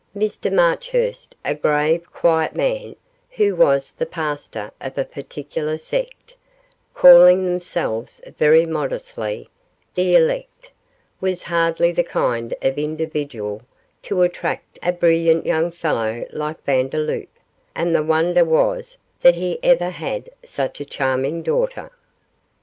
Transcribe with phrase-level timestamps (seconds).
[0.17, 2.95] Mr Marchurst, a grave, quiet man,
[3.29, 6.35] who was the pastor of a particular sect,
[6.95, 9.47] calling themselves very modestly
[9.93, 10.71] 'The Elect',
[11.19, 13.61] was hardly the kind of individual
[14.01, 17.29] to attract a brilliant young fellow like Vandeloup,
[17.75, 21.91] and the wonder was that he ever had such a charming daughter.